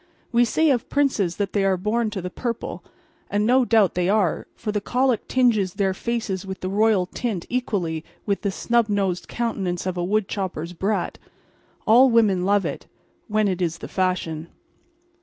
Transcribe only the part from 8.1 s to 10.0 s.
with the snub nosed countenance of